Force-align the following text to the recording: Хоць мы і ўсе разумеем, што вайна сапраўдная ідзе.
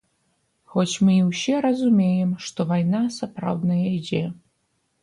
Хоць 0.75 0.95
мы 1.07 1.17
і 1.17 1.25
ўсе 1.27 1.59
разумеем, 1.67 2.33
што 2.47 2.59
вайна 2.73 3.05
сапраўдная 3.21 3.81
ідзе. 3.97 4.29